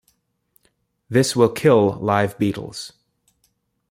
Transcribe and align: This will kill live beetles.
This 1.09 1.35
will 1.35 1.49
kill 1.51 1.91
live 1.99 2.35
beetles. 2.39 2.93